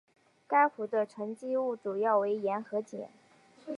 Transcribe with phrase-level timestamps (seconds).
[0.47, 3.01] 该湖的沉积物主要为盐和碱。